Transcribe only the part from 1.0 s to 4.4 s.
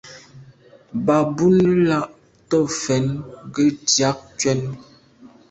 Bɑ̀ búnə́ lá tɔ̌ fɛ̀n ngə ndzɑ̂k